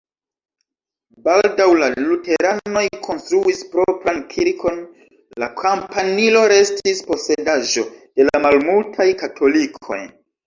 Baldaŭ 1.25 1.65
la 1.81 1.89
luteranoj 2.05 2.81
konstruis 3.07 3.59
propran 3.75 4.23
kirkon, 4.31 4.79
la 5.43 5.49
kampanilo 5.61 6.41
restis 6.55 7.03
posedaĵo 7.11 7.83
de 7.99 8.25
la 8.31 8.41
malmultaj 8.47 9.07
katolikoj. 9.21 10.01